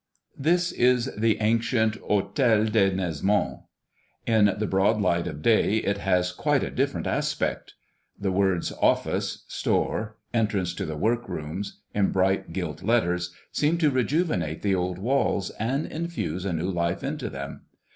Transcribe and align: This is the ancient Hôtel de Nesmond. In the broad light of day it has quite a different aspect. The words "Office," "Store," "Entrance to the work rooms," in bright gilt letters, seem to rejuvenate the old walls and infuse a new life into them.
This 0.39 0.71
is 0.71 1.11
the 1.15 1.39
ancient 1.41 2.01
Hôtel 2.01 2.71
de 2.71 2.89
Nesmond. 2.89 3.59
In 4.25 4.51
the 4.57 4.65
broad 4.65 4.99
light 4.99 5.27
of 5.27 5.43
day 5.43 5.75
it 5.77 5.99
has 5.99 6.31
quite 6.31 6.63
a 6.63 6.71
different 6.71 7.05
aspect. 7.05 7.75
The 8.19 8.31
words 8.31 8.71
"Office," 8.81 9.45
"Store," 9.47 10.15
"Entrance 10.33 10.73
to 10.73 10.87
the 10.87 10.97
work 10.97 11.29
rooms," 11.29 11.81
in 11.93 12.09
bright 12.11 12.51
gilt 12.51 12.81
letters, 12.81 13.31
seem 13.51 13.77
to 13.77 13.91
rejuvenate 13.91 14.63
the 14.63 14.73
old 14.73 14.97
walls 14.97 15.51
and 15.59 15.85
infuse 15.85 16.45
a 16.45 16.53
new 16.53 16.71
life 16.71 17.03
into 17.03 17.29
them. 17.29 17.61